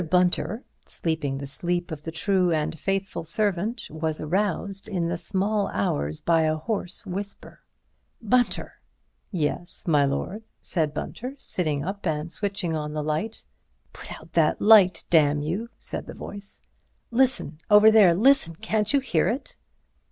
[0.09, 5.67] Bunter, sleeping the sleep of the true and faithful servant, was aroused in the small
[5.67, 7.59] hours by a hoarse whisper,
[8.19, 8.81] "Bunter!"
[9.31, 13.45] "Yes, my lord," said Bunter, sitting up and switching on the light.
[13.93, 16.59] "Put that light out, damn you!" said the voice.
[17.11, 19.55] "Listen—over there—listen—can't you hear it?"